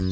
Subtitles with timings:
[0.00, 0.08] 欢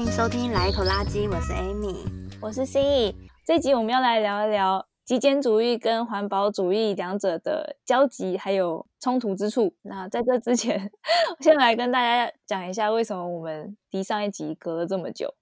[0.00, 1.96] 迎收听《来一口垃圾》，我是 Amy，
[2.40, 3.12] 我是 C。
[3.44, 9.74] 这集我们要来聊一聊极简主义跟环保主义两者的交集，还有冲突之处。
[9.82, 10.92] 那在这之前，
[11.40, 15.34] 先来跟大家讲一下为什么我们离上一集隔了这么久。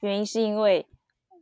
[0.00, 0.86] 原因是因为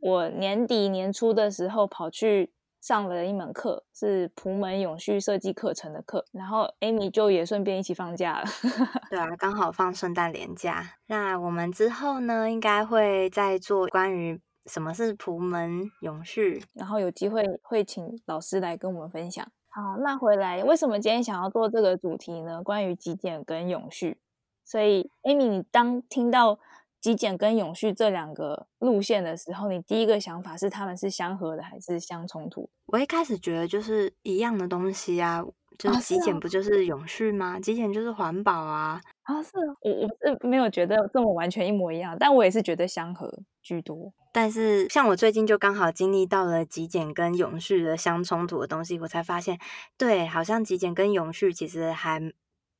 [0.01, 2.51] 我年底年初的时候跑去
[2.81, 8.45] 上了一门课，是普门永续设计课程的课，然后 Amy 就也顺便一起放假了。
[9.11, 10.83] 对啊，刚好放圣诞连假。
[11.05, 19.47] 那我们之后呢，应该会再做关于什么是普门永续，然后有机会会请老师来跟我们分享。
[19.69, 22.63] 好，那回来为什么今天想要做这个主题呢？
[22.63, 24.17] 关于极简跟永续。
[24.65, 26.57] 所以 Amy，你当听到
[27.01, 32.69] 极简跟永续这两个路线的时候，你第一个想法是他们是相合的还是相冲突？
[32.85, 35.43] 我一开始觉得就是一样的东西啊，
[35.79, 37.59] 就是极简不就是永续吗？
[37.59, 39.01] 极简就是环保啊。
[39.23, 44.13] 啊，是啊，我我是没有觉得这么完全一模一样，但我也是觉得相合居多。
[44.31, 49.57] 但是像我最近就刚好经历到了极简跟永续的相冲突的东西，我才发现，
[49.97, 52.21] 对，好像极简跟永续其实还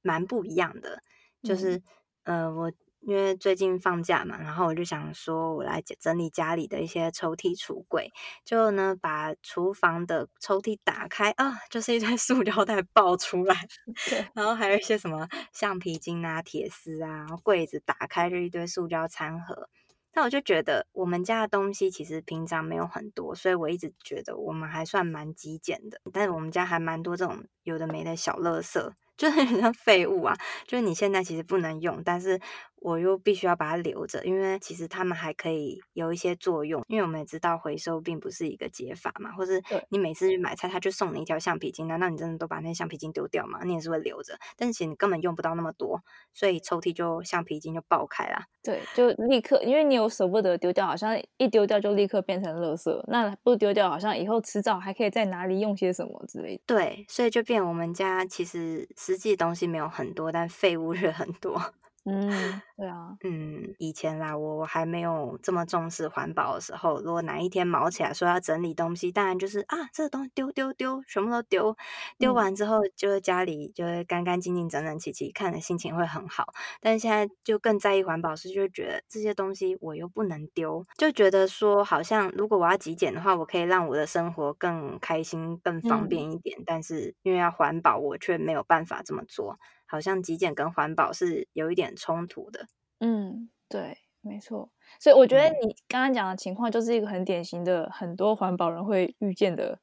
[0.03, 1.01] 蛮不一样的。
[1.41, 1.81] 就是，
[2.25, 2.71] 嗯、呃，我。
[3.01, 8.11] 因为最近放假嘛，然后我就想说，我来整理家里的一些抽屉、橱柜，
[8.45, 13.55] 就呢把厨房的抽屉打开啊，就是一堆 塑料袋爆出来，
[14.07, 19.67] 对，然后还有一些什么橡皮筋啊、铁丝啊，然后柜子打开就一堆塑胶餐盒。
[20.13, 25.99] 那我就觉得我们家的东西其实平常没有很多，所以我一直觉得我们还算蛮极简的。
[26.11, 28.91] 但是我们家还蛮多这种有的没的小垃圾。
[29.21, 30.35] 就是很像废物啊，
[30.65, 32.39] 就是你现在其实不能用，但是
[32.81, 36.83] 我又必须要把它留着，因为其实它们还可以有一些作用。
[36.87, 43.59] 因为我们也知道回收并不是一个解法嘛，或是你每次去买菜，他就送你一条橡皮筋，难道你真的都把那些橡皮筋丢掉吗？
[43.63, 46.01] 你也是会留着，但是其实你根本用不到那么多，
[46.33, 48.45] 所以抽屉就橡皮筋就爆开啦。
[48.63, 56.63] 对，就立刻，因为你有舍不得丢掉，好像一丢掉就立刻变成垃圾，那不丢掉好像以后迟早还可以在哪里用些什么之类的。
[56.65, 58.87] 对，所以就变我们家其实。
[58.97, 61.59] 实际东西没有很多，但废物 是很多。
[62.05, 62.11] 嗯，
[62.77, 71.77] 对啊，嗯，以前啦，我我还没有这么重视环保的时候，如果哪一天毛起来说要整理东西，当然就是啊，这个东西丢丢丢，全部都丢，
[72.17, 76.45] 丢完之后就是家里就会干干净净、整整齐齐，看的心情会很好。
[76.81, 89.59] 但是现在就更在意环保，是就觉得这些东西我又不能丢，就觉得说好像如果我要极简的话，我可以让我的生活更开心、更方便一点，嗯、但是因为要环保，我却没有办法这么做。
[89.91, 92.65] 好像极简跟环保是有一点冲突的。
[93.01, 94.71] 嗯，对，没错。
[95.01, 99.79] 所以我觉得你刚刚讲的情况就是一个很典型的，很多环保人会遇见的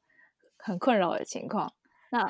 [0.57, 1.71] 很困扰的情况。
[2.09, 2.27] 那，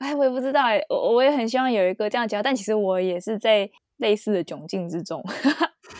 [0.00, 5.24] 哎，我也不知道哎，我我也很希望有一个这样讲，但其实我也是在类似的窘境之中。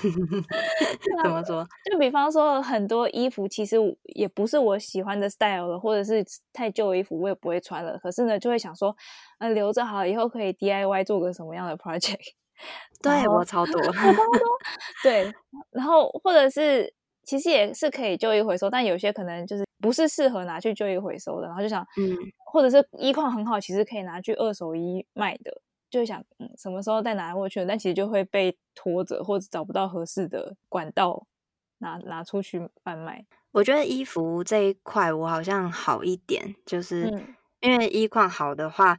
[1.22, 1.66] 怎么说？
[1.90, 3.76] 就比方说，很多衣服其实
[4.14, 7.98] 也不是我喜欢的 style 了，或者是太旧的衣服，我也不会穿了。
[7.98, 8.94] 可是呢，就会想说，
[9.38, 12.18] 呃，留着好，以后可以 DIY 做个什么样的 project。
[13.02, 14.24] 对，我超多，超多。
[15.02, 15.32] 对，
[15.70, 16.92] 然后或者是
[17.24, 21.46] 其实也是可以旧衣回收，但有些可能就是不是适合拿去旧衣回收的。
[21.46, 25.60] 然后就想，嗯，或者是衣况很好，其实可以拿去二手衣卖的。
[25.92, 31.26] 就想嗯，什么时候再拿过去，但其实就会被拖着，或者找不到合适的管道
[31.78, 33.26] 拿拿出去贩卖。
[33.52, 37.12] 我觉得衣服这一块我好像好一点，就是
[37.60, 38.98] 因为衣况好的话。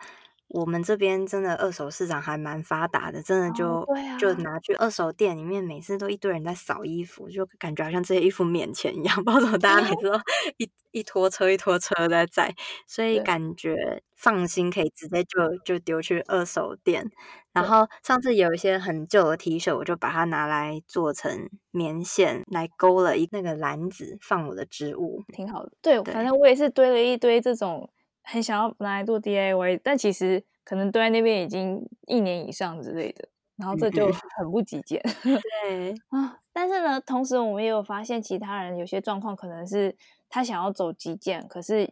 [0.54, 10.14] 我们这边真的二手市场还蛮发达的，真的就、哦啊、就拿去二手店里面，每次都一堆人在扫衣服，就感觉好像这些衣服免钱一样， 不知道怎么大家每次都
[10.58, 12.54] 一一拖车一拖车在载，
[12.86, 17.10] 所以感觉放心可以直接就就丢去二手店。
[17.52, 25.72] 然后上次有一些很旧的 T 恤，我就把它拿来做成棉线来勾了一那个篮子放我的植物，挺好的。
[25.82, 27.90] 对，对反正我也是堆了一堆这种。
[28.26, 33.28] 很想要拿来做 DIY，但其实可能堆在那边已经一年以上之类的，
[33.58, 34.08] 然后这就
[34.38, 35.02] 很不极简。
[35.68, 39.96] 对啊，但是呢，同时我们也有发现，其他人有些状况可能是
[40.30, 41.92] 他想要走极简，可是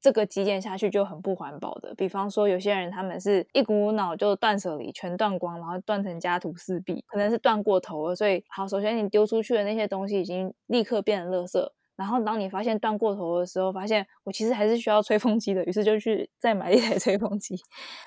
[0.00, 1.94] 这个极简下去就很不环保的。
[1.94, 8.14] 比方说，有些人他们是一股脑就断舍离，全断光，然后断成家徒四壁，可能是断过头了。
[8.16, 11.70] 所以，好，首先你丢出去的那些东西已经立刻变成垃圾。
[11.96, 17.56] 然后当你发现断过头的时候，发现我其实还是需要吹风机的，于是就去再买一台 吹风机。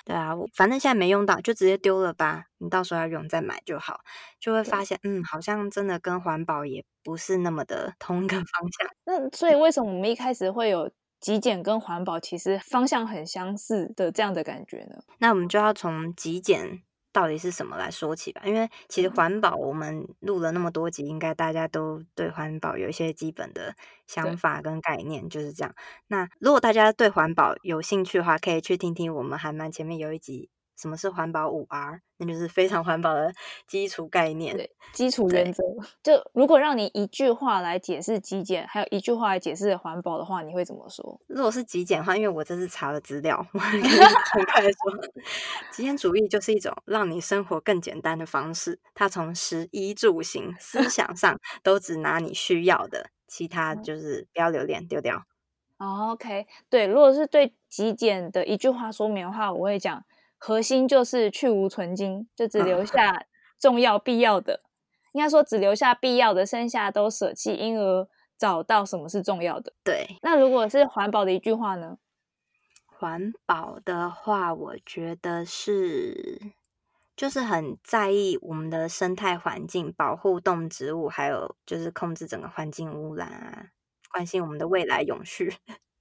[0.06, 2.46] 对啊，我反正现在没用到，就直接丢了吧。
[2.58, 4.00] 你到时候要用再买就好，
[4.40, 8.90] 就会发现，嗯，好像真的跟环保也不是那么的 同一个方向。
[9.06, 10.90] 那所以为什么我们一开始会有
[11.20, 14.96] 极简跟环保其实方向很相似的这样的感觉呢？
[15.20, 16.82] 那我们就要从极简。
[17.16, 18.42] 到底是什么来说起吧？
[18.44, 23.74] 因为其实环保，我们录了那么多集，应该大家都对环保有一些基本的
[24.06, 25.74] 想法跟概念，就是这样。
[26.08, 30.50] 那如果大家对环保有兴趣的话，可以去听听我们还蛮前面有一集。
[30.76, 32.02] 什么是环保五 R？
[32.18, 33.34] 那就是非常环保的
[33.68, 35.62] 基础概念，对，基础原则。
[36.02, 41.20] 就如果让你一句话来解释极简，还有一句话来解释环保的话，你会怎么说？
[41.28, 43.82] 如果是极简的话，因为我这次查了资料，我可以
[44.32, 44.80] 很快的说，
[45.74, 48.80] 极简主义就是一种让你生活更简单的方式。
[48.94, 55.26] 它从食衣住行、思想上都只拿你需要的，其他就是不要留恋，丢掉。
[55.80, 60.06] 哦，OK，对，如果是对极简的一句话说明的话，我会讲。
[60.38, 63.26] 核心就是去芜存菁，就只留下
[63.60, 64.70] 重要必要的，嗯、
[65.14, 69.74] 应该说只留下必要的，剩下都舍弃，因而找到什么是重要的。
[69.84, 71.98] 对，那如果是环保的一句话呢？
[72.86, 76.54] 环保的话，我觉得是
[77.16, 83.68] 就是很在意我们的生态环境，保护动植物，还有就是控制整个环境污染啊，
[84.12, 85.56] 关心我们的未来永续。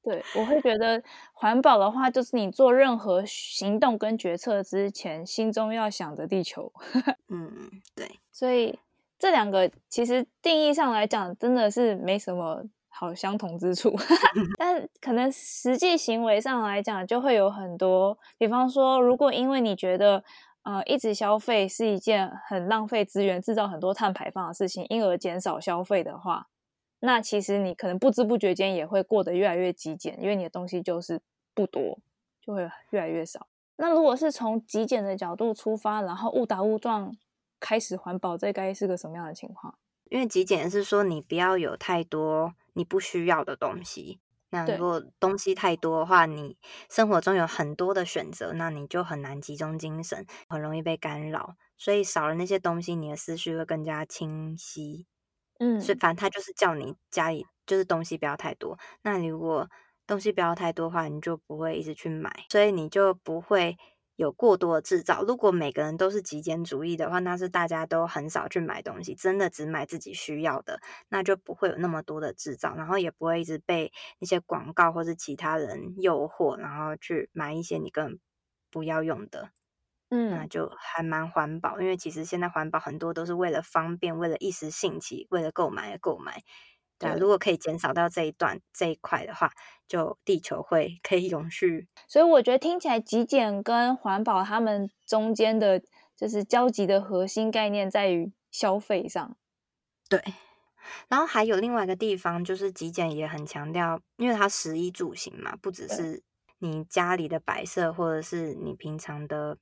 [0.04, 1.02] 对，我会觉得
[1.32, 6.70] 环保的话，就是你做任何行动跟决策之前，心中要想着地球。
[7.28, 7.50] 嗯，
[7.94, 8.06] 对。
[8.30, 8.78] 所以
[9.18, 13.94] 这两个其实定义上来讲，真的是没什么好相同之处。
[14.58, 18.18] 但可能实际行为上来讲，就会有很多。
[18.36, 20.22] 比方说，如果因为你觉得，
[20.64, 26.48] 呃，一直消费是一件很浪费资源、制造很多碳排放的事情，因而减少消费的话。
[27.04, 31.20] 那其实你可能不知不觉间也会过得越来越极简，因为你的东西就是
[31.52, 31.98] 不多，
[32.40, 33.46] 就会越来越少。
[33.76, 37.14] 那如果是从极简的角度出发，然后误打误撞
[37.60, 39.76] 开始环保，这该是个什么样的情况？
[40.08, 44.20] 因为极简是说你不要有太多你不需要的东西。
[44.48, 46.56] 那如果东西太多的话，你
[46.88, 51.56] 生活中有很多的选择，那你就很难集中精神，很容易被干扰。
[51.76, 55.06] 所以少了那些东西，你的思绪会更加清晰。
[55.64, 58.78] 嗯，所以反正他就是叫你家里就是东西不要太多。
[59.02, 59.66] 那你如果
[60.06, 63.76] 东西不要太多的话，你就不会一直去买，所以你就不会
[64.16, 65.22] 有过多的制造。
[65.22, 70.78] 如果每个人都是极简主义的话，那是大家都很少去买东西，真的只买自己需要的，
[71.08, 78.20] 那就不会有那么多的制造，然后也不会一直被那些广告或是其他人诱惑，然后去买一些你根本
[78.70, 79.50] 不要用的。
[80.16, 86.40] 嗯，那就还蛮环保，因为其实现在环保很多都是为了方便，为了一时兴起，为了购买而购买。
[86.96, 89.50] 对啊，如果可以减少到这一段这一块的话，
[89.88, 91.88] 就地球会可以永续。
[92.06, 95.82] 所以我觉得听起来极简跟环保他们中间的，
[96.16, 99.36] 就是交集的核心概念在于消费上。
[100.08, 100.22] 对，
[101.08, 106.22] 然后还有另外一个地方，就是极简也很强调，因为它食衣住行嘛，不只是
[106.60, 109.58] 你家里的摆设，或者是你平常的。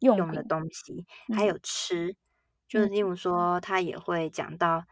[0.00, 2.16] 用的东西还有吃，嗯、
[2.68, 4.84] 就是例如说，他也会讲到，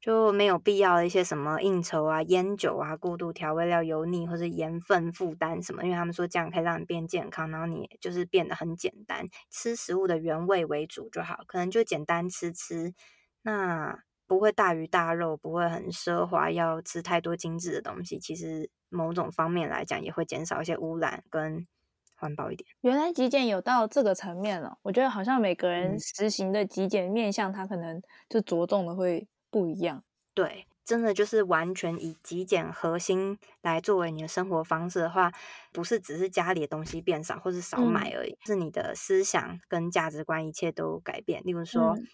[0.00, 12.94] 就没有必要的一些什么应酬啊、烟酒啊、过度调味料、油腻或者盐分负担什么，因为他们说这样可以让你变健康，然后你就是变得很简单，吃食物的原味为主就好，可能就简单吃吃，
[13.42, 18.18] 那不会大鱼大肉，不会很奢华，要吃太多精致的东西。
[18.18, 21.66] 其实某种方面来讲，也会减少一些污染跟。
[22.22, 24.78] 环保一点，原来极简有到这个层面了。
[24.82, 30.04] 我觉得好像每个人实行的极简面向，它可能就着重的会不一样。
[30.32, 35.32] 对，真的就是完全以极简核心来作为你的生活方式的话，
[35.72, 41.42] 不是只是家里的东西变少或是少买而已，嗯、是你的思想跟价值观一切都改变。
[41.44, 41.96] 例如说。
[41.96, 42.06] 嗯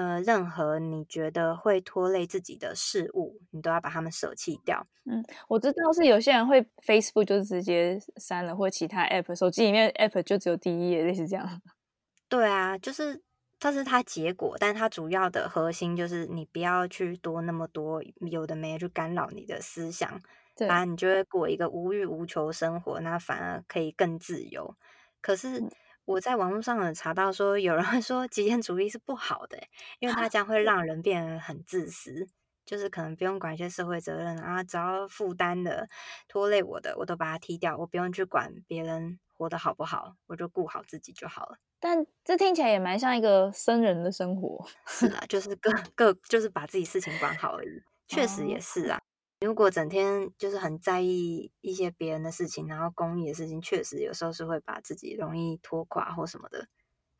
[0.00, 4.86] 呃，任何你觉得会拖累自己的事物，你都要把它们舍弃掉。
[5.04, 11.60] 嗯，我知道是有些人会 Facebook 就直接删了，或其他 App，手机里面 App 就只有第一页，类似这样。
[12.28, 13.20] 对啊，就是
[13.58, 18.00] 这是它结果，但它主要的核心就是你不要去多那么多
[18.30, 20.20] 有的没有去干扰你的思想，
[20.54, 24.76] 对，啊，你就会过一个无欲无求生活，那反而可以更自由。
[25.20, 25.60] 可是。
[25.60, 25.70] 嗯
[26.08, 29.58] 我在网络上有查到说，有人会说极简主义是不好的，
[29.98, 32.26] 因为它将会 让人变得很自私，
[32.64, 35.86] 就是可能不用管一些社会责任啊，只要负担的
[36.26, 41.58] 拖累我的，我都把它踢掉，我不用去管别人活得好不好，我就顾好自己就好了。
[41.78, 44.66] 但这听起来也蛮像一个僧人的生活。
[44.86, 48.98] 是啊，就是各各就是把自己事情管好而已，确实也是啊。
[49.40, 56.66] 如果整天就是很在意一些别人的事情，然后公益的事情，确实有时候是会把自己容易拖垮或什么的。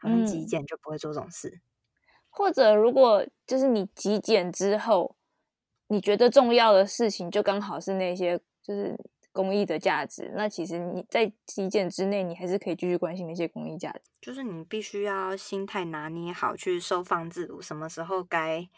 [0.00, 1.48] 好像极简就不会做这种事。
[1.48, 1.60] 嗯。
[2.30, 5.16] 或者如果就是你极简之后，
[5.88, 8.96] 你觉得重要的事情就刚好是那些就是
[9.32, 14.02] 公益的价值，那其实你在极简之内，你还是可以继续关心那些公益价值。
[14.20, 18.68] 就是你必须要心态拿捏好，去收放自如，什么时候该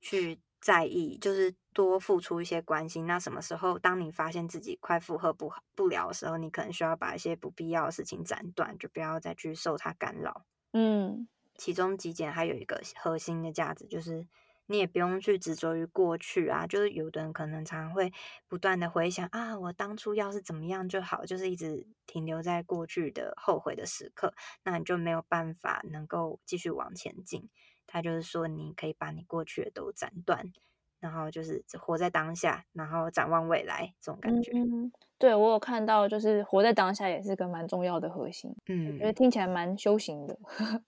[0.00, 3.06] 去在意，就是多付出一些关心。
[3.06, 10.44] 那什么时候，当你发现自己快负荷不不了的时候，你可能需要把一些不必要的事情斩断，就不要再去受它干扰。
[10.72, 14.26] 嗯，其中极简还有一个核心的价值，就是
[14.66, 16.66] 你也不用去执着于过去啊。
[16.66, 18.12] 就是有的人可能常常会
[18.48, 24.34] 不断的回想啊，我当初要是怎么样就好，就是一直停留在过去的后悔的时刻，
[24.64, 27.48] 那你就没有办法能够继续往前进。
[27.88, 30.52] 他就是说，你可以把你过去的都斩断，
[31.00, 34.52] 然后就是活在当下，然后展望未来这种感觉。
[34.54, 38.54] 嗯，对，我有看到，就是活在当下也是个蛮重要的核心。
[38.68, 40.38] 嗯，我觉得听起来蛮修行的。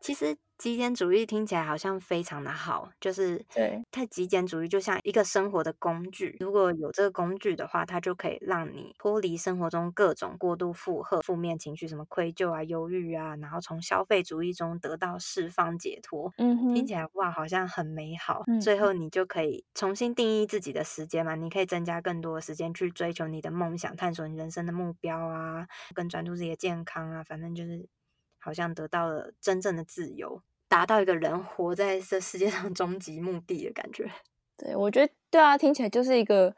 [0.00, 0.36] 其实。
[0.60, 16.30] 极简主义听起来好像非常的好，就是对，太极简主义就像一个生活的工具，如果有这个工具的话，它就可以让你脱离生活中各种过度负荷、负面情绪，什么愧疚啊、忧郁啊，然后从消费主义中得到释放解脱。
[16.36, 18.42] 嗯哼，听起来哇，好像很美好。
[18.46, 18.60] 嗯。
[18.60, 27.88] 最后你就可以重新定义自己的时间嘛，你可以增加更多的时间去追求你的梦想，探索你人生的目标啊，更专注自己的健康啊，反正就是
[28.40, 30.42] 好像得到了真正的自由。
[30.68, 34.08] 达到一个人活在这世界上终极目的的感觉，
[34.56, 36.54] 对，我觉得对啊，听起来就是一个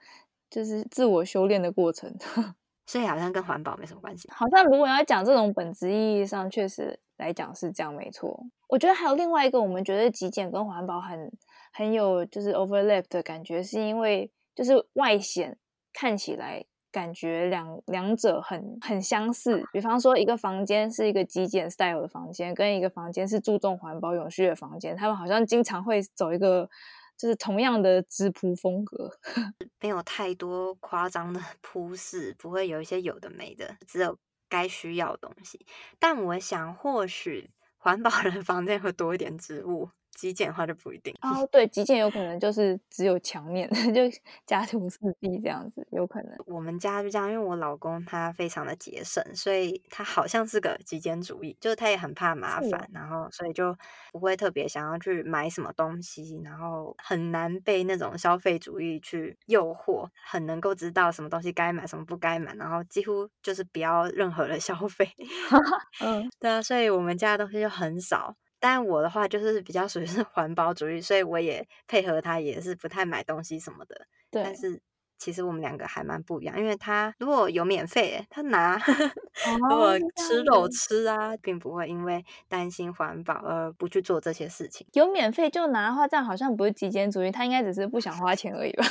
[0.51, 2.15] 就是自我修炼的过程，
[2.85, 4.29] 所以好像跟环保没什么关系。
[4.31, 8.39] 好像如果要讲这种本质意义上，确实来讲是这样，没错。
[8.69, 11.33] 我觉得还有另外一个，我们觉得极简跟环保很
[11.73, 15.57] 很有就是 overlap 的感觉，是因为就是外显
[15.95, 16.67] 看起来。
[16.93, 26.69] 感觉两两者很很相似，比方说一个房间是一个极简 style 的房间，跟一个房间是注重环保永续的房间，他们好像经常会走一个
[27.17, 29.11] 就是同样的直朴风格，
[29.81, 34.19] 没有太多夸张的 铺饰，不会有一些有的没的，只有
[34.49, 35.65] 该需要的东西。
[35.99, 39.89] 但我想，或许环保人房间会多一点植物。
[40.15, 44.03] 极简的话就不一定哦，对，极简有可能就是只有墙面， 就
[44.47, 46.37] 家徒四壁这样子，有可能。
[46.47, 53.77] 我们家就这样，因为我老公他非常的节省，所以他好像是个极简主义，就是他也很怕麻烦，然后所以就
[54.13, 65.09] 不会特别想要去买什么东西，然后很难被那种消费主义去诱惑，很能够知道什么东西该买，什么不该买，然后几乎就是不要任何的消费。
[66.01, 68.37] 嗯， 对啊，所以我们家的东西就很少。
[68.63, 74.07] 但我的话就是比较属于是 环保主义，所以我也配合他，也是不太买东西什么的。
[74.31, 74.81] 对，但是。
[75.19, 78.77] 其实我们两个还蛮不一样，因为他如果有免费，他拿；
[79.71, 84.85] 如果吃肉吃啊，并不会因为担心环保而不去做这些事情。
[84.95, 88.85] 有免费就拿的话，这样好像不是极简主义，他应该只是不想花钱而已吧？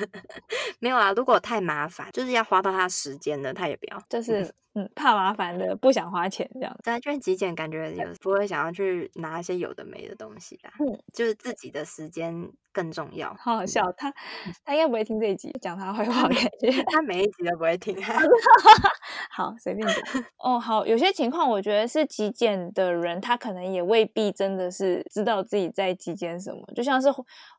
[0.80, 4.02] 没有啊，如果太麻烦，就是要花到他时间的，他也不要。
[4.08, 4.52] 就是嗯，
[4.94, 6.76] 怕麻烦的，不想花钱这样。
[6.82, 10.72] 但就是极简，感觉有不会想要去拿一些有的没的东西啦。
[10.78, 12.50] 嗯，就是自己的时间。
[12.72, 14.14] 更重要，好好笑，他
[14.64, 17.96] 他应该不会听这一集讲他坏话，感觉 他每一集都不会听。
[19.34, 19.96] 好，随便讲。
[20.38, 27.08] 哦，好，有些情况我觉得是极简的人，他可能也未必真的是知道自己在极简什么，就像是。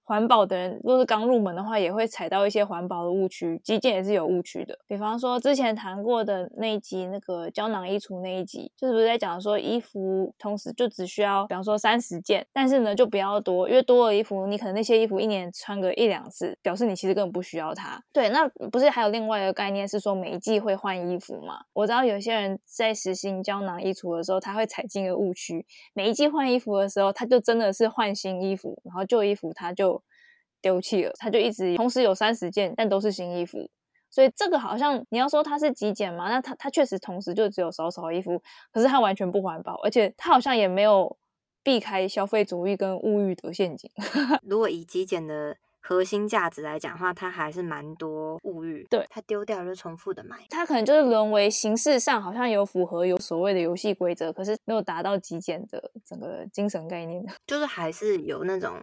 [0.04, 3.60] 环保的人，如果是刚入门的话，也会踩到一些环保的误区。
[3.64, 18.02] 极简也是有误区的，比方说之前谈过的那一集，那个胶囊衣橱那一集，就是不是在讲说衣服同时就只需要，比方说三十件，但是呢就不要多，因为多的衣服你可能那些衣服一年穿个一两次，表示你其实根本不需要它。
[18.12, 21.62] 对，那不是还有另外一个概念是说每一季会换衣服吗？
[21.74, 30.01] 我知道有些人在实行胶囊衣橱的时候，他会踩进一个误区，每一季换衣服的时候，他就真的是换新衣服，然后旧衣服他就。
[30.62, 33.70] 丢弃了，他就一直同时有三十件，但都是新衣服，
[34.10, 36.30] 所以这个好像你要说它是极简嘛？
[36.30, 38.42] 那他他确实同时就只有少少衣服，
[38.72, 41.18] 可是它完全不环保，而且它好像也没有
[41.64, 43.90] 避开消费主义跟物欲的陷阱。
[44.44, 58.76] 如果以极简的核心价值来讲的话，它还是蛮多物欲，对，它丢掉就重复的买，它可能就是沦为形式上好像有符合有所谓的游戏规则，可是没有达到极简的整个精神概念，就是还是有那种。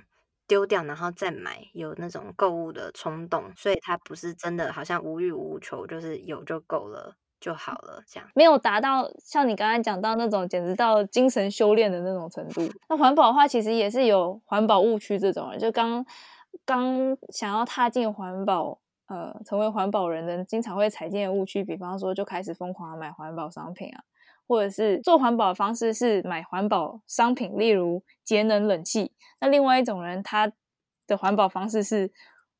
[0.49, 12.63] 丢掉然后再买，有那种购物的冲动，所以他不是真的好像无欲无求，就是有就够了就好了，这样没有达到像你刚才讲到那种简直到精神修炼的那种程度。
[12.89, 16.05] 那环保的话，其实也是有环保误区这种，就刚
[16.65, 24.03] 刚想要踏进环保，呃，成为环保人的，经常会踩进的误区，比方说就开始疯狂的买环保商品啊，
[24.49, 29.13] 或者是做环保的方式是买环保商品，例如节能冷气。
[29.41, 30.51] 那另外一种人，他
[31.07, 32.11] 的环保方式是。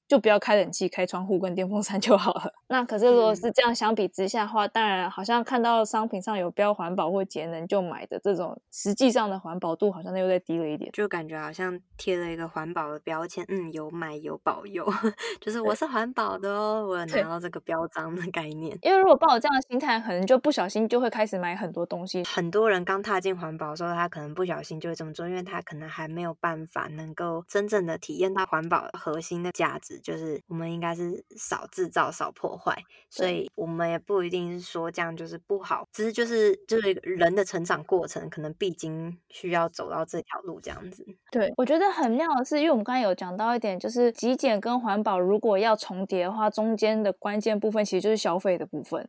[0.09, 2.53] 就不要开冷气，开窗户跟电风扇就好了。
[2.69, 13.45] 那可是如果是这样相比之下的话，嗯、当然好像看到商品上有标环保或节能就买的这种，实际上的环保度好像又再低了一点，就感觉好像贴了一个环保的标签。
[13.49, 14.87] 嗯，有买有保佑，
[15.41, 18.79] 就是我是环保的哦，我有拿到这个标章的概念。
[18.83, 22.25] 因为如果抱有这样的心态，可能就不小心就会开始买很多东西。
[22.25, 30.69] 很多人刚踏进环保的时候，他可能不小心就会这么做，因为他可能还没有办法能够真正的体验到环保核心的价值，就是我们。
[30.69, 32.77] 应该是少制造、少破坏，
[33.09, 41.05] 所以我们也不一定是说这样就是不好，只是就是就是人的成长过程，可能必经需要走到这条路这样子。
[41.33, 49.09] 对，我觉得很妙的是，因为我们刚才有讲到一点，就是极简跟环保如果要重叠的话，中间的关键部分其实就是消费的部分。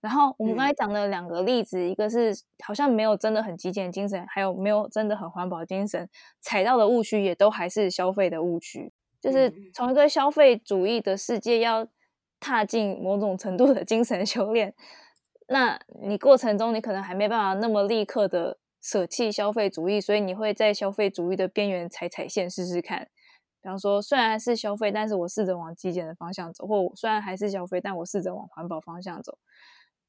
[0.00, 6.08] 然后我们刚才讲的两个例子，嗯、一个是好像没有真的很极简精神，还有没有真的很环保精神，
[6.40, 8.92] 踩到的误区也都还是消费的误区。
[9.20, 11.86] 就是从一个消费主义的世界要
[12.40, 14.74] 踏进某种程度的精神修炼，
[15.48, 23.08] 那你过程中你可能还没办法那么立刻的舍弃消费主义，所以你会在消费主义的边缘踩踩线试试看。
[23.60, 29.36] 比方说，虽然是消费，但是我试着往极简的方向走；或虽然还是消费，但我试着往环保方向走。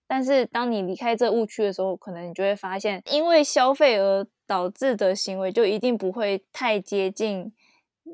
[0.08, 7.52] 但是当你离开这误区的时候，可能你就会发现，因为消费而导致的行为就一定不会太接近。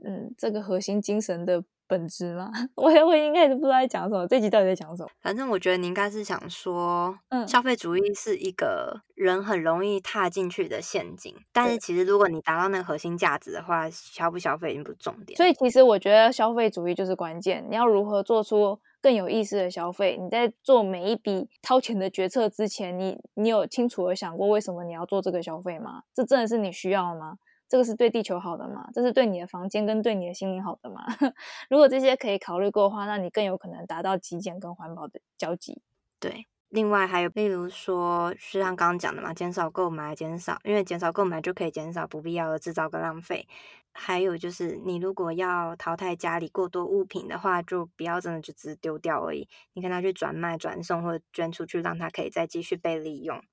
[0.03, 2.51] 嗯，这个核心精神的本质吗？
[2.75, 4.27] 我我应该是不知道在讲什么。
[4.27, 5.09] 这集到底在讲什么？
[5.21, 11.35] 反正我觉得你应该是想说，嗯，消费主义是一个人很容易踏进去的陷阱。
[11.53, 15.37] 但是其实如果你达到那个核心价值的话，消不消费已经不是重点。
[15.37, 17.65] 所以其实我觉得消费主义就是关键。
[17.69, 20.17] 你要如何做出更有意思的消费？
[20.19, 26.01] 你在做每一笔掏钱的决策之前，你你有清楚的想过为什么你要做这个消费吗？
[26.15, 27.35] 这真的是你需要吗？
[27.75, 28.87] 这个是对地球好的吗？
[28.93, 31.03] 这是对你的房间跟对你的心灵好的吗？
[31.69, 35.81] 如果这些可以考虑过的话，那你更有可能达到极简跟环保的交集。
[36.17, 43.45] 对，另外还有，例如说，是像刚刚讲的嘛，减少购买，减少，因为减少购买就可以减少不必要的制造跟浪费。
[43.91, 53.43] 还有就是，你如果要淘汰家里过多物品的话，就不要真的就只丢掉而已，你跟他去转卖、转送或者捐出去，让它可以再继续被利用。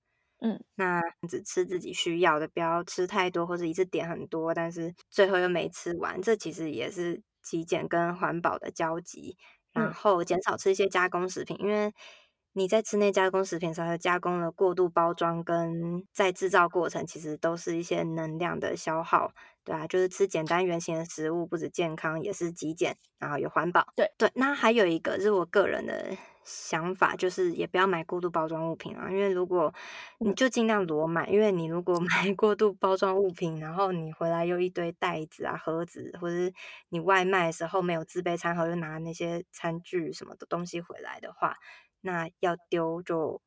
[0.42, 9.36] 嗯，那只吃自己需要的，不要吃太多，或者一次点很多，但是最后又没吃完，这其实也是极简跟环保的交集。
[9.72, 11.94] 然后减少吃一些加工食品，因为
[12.52, 19.32] 你在吃那加工食品时候，它，加工了过度包装跟在制造过程，其实都是一些能量的消耗。
[19.64, 23.86] 对啊，就是吃简单原型的食物，不止健康，也是极简，然后有环保。
[23.96, 29.72] 对对，那还有一个是我个人的想法，就是也不要买过度包装物品啊，因为如果
[30.18, 36.52] 你就尽量裸买，因为你如果 买过度包装物品，然后你回来又一堆袋子啊、盒子，或者是
[36.88, 41.56] 你外卖的时候没有自备餐盒，又拿那些餐具什么的东西回来的话，
[42.00, 43.40] 那要丢就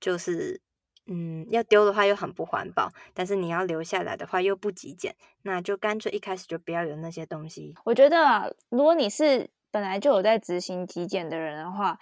[0.00, 0.60] 就是。
[1.08, 7.76] 嗯，要丢的话又很不环保，但是你要留下来的话又不极简，那就干脆一开始就不要有那些东西。
[7.84, 11.98] 我觉得啊，如果你是本来就有在执行极简的人的话，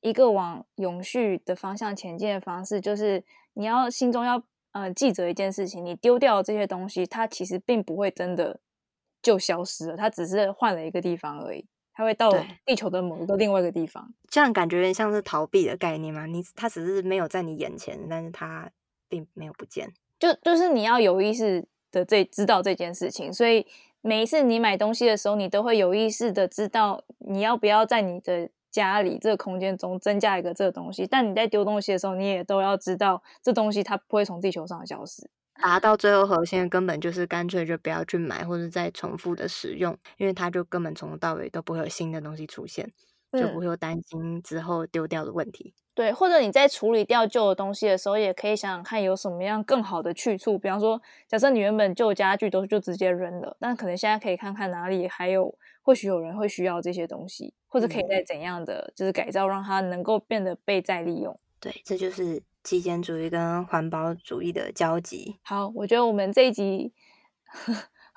[0.00, 8.58] 一个往永续的方向前进的方式，就是你要心中要呃记着一件事情：你丢掉这些东西，它其实并不会真的
[9.20, 11.66] 就消失了，它只是换了一个地方而已。
[11.92, 12.32] 它会到
[12.64, 16.24] 地球的某一个另外一个地方，这样感觉有点像是逃避的概念嘛？
[16.24, 18.70] 你它只是没有在你眼前，但是它
[19.06, 19.92] 并没有不见。
[20.18, 21.62] 就就是你要有意识
[21.92, 23.66] 的这知道这件事情，所以
[24.00, 31.06] 每一次你买东西的时候，你都会有意识的知道你要不要在你的家里这个空间中增加一个这个东西。
[31.06, 35.28] 但你在丢东西的时候，你也都要知道这东西它不会从地球上消失。
[35.60, 42.92] 达到最后核心根本就是干脆就不要去买，或者再重复的使用，因为它就根本从头到尾都不会有新的东西出现，
[43.32, 45.74] 就不会担心之后丢掉的问题。
[45.94, 50.56] 对，或者你在处理掉旧的东西的时候，也可以想想看有什么样更好的去处。
[50.56, 61.38] 比方说，假设你原本旧家具都就直接扔了，但可能现在可以看看哪里还有，或许有人会需要这些东西，或者可以再怎样的、嗯、就是改造，让它能够变得被再利用。
[61.60, 62.42] 对，这就是。
[62.64, 65.38] 极简主义跟环保主义的交集。
[65.42, 66.92] 好，我觉得我们这一集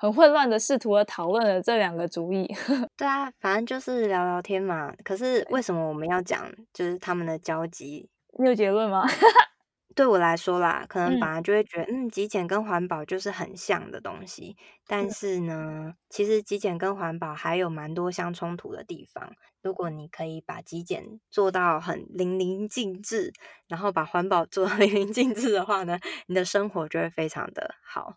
[0.02, 2.44] 很混乱的试图的讨论了这两个主意。
[2.96, 4.92] 对啊，反正就是聊聊天嘛。
[5.04, 8.08] 可是为什么我们要讲就是他们的交集？
[8.36, 9.04] 你有结论吗？
[9.94, 14.56] 对我来说啦，可能本来就会觉得，嗯，嗯，极简跟环保就是很像的东西。
[14.88, 19.32] 但是呢，其实极简跟环保还有蛮多相冲突的地方。
[19.62, 23.32] 如果你可以把极简做到很淋漓尽致，
[23.68, 28.16] 然后把环保做到淋漓尽致的话呢，你的生活就会非常的好，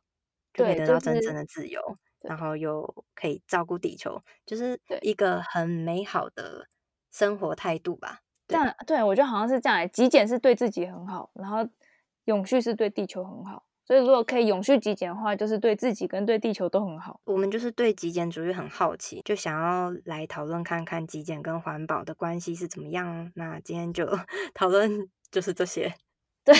[0.55, 6.67] 就可以得到真正的自由，就是、然后又可以照顾地球，就是一个很美好的
[7.11, 8.21] 生活态度吧。
[8.47, 11.67] 这样对，我觉得好像是这样，极简是对自己很好，然后
[12.25, 13.65] 永续是对地球很好。
[13.87, 17.21] 所以，如果可以永续极简的话，就是对自己跟对地球都很好。
[17.25, 23.31] 我们就是对极简主义很好奇，就想要来讨论看看极简跟环保的关系是怎么样。
[23.35, 24.03] 那今天就
[24.55, 25.93] 讨论就是这些。
[26.43, 26.55] 对，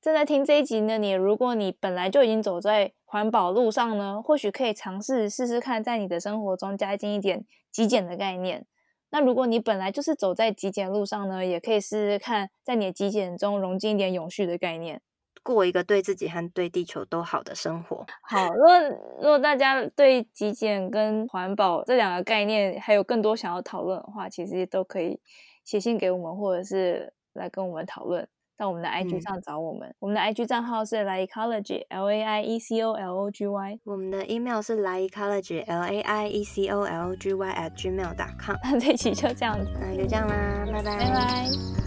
[0.00, 8.64] 正在听这一集的你，如果你本来就已经走在环保路上呢，或许可以尝试试试看，在你的生活中加进一点极简的概念。
[9.10, 15.02] 那如果你本来就是走在极简路上呢，也可以试试看，在你的极简中融进一点永续的概念。
[15.42, 18.06] 过一个对自己和对地球都好的生活。
[18.22, 18.78] 好，如果
[19.18, 25.20] 如果大家对极简跟环保这两个概念还有更多想要讨论的话，其实都可以
[25.64, 28.28] 写信给我们，或者是来跟我们讨论，
[28.60, 29.88] 到我们的 IG 上找我们。
[29.88, 33.80] 嗯、我们的 IG 账号是 laiecology，L A I E C O L O G Y。
[33.84, 38.38] 我们的 email 是 laiecology，L A I E C O L O G Y at gmail dot
[38.38, 38.54] com。
[38.62, 40.98] 那这期就这样子，那就这样啦，拜拜。
[40.98, 41.79] 拜拜。